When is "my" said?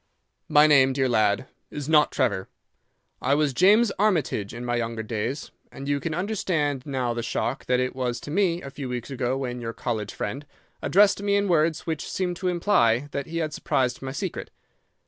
0.49-0.65, 4.65-4.75, 14.01-14.11